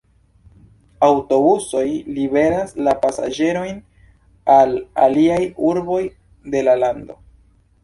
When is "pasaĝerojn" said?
3.03-3.79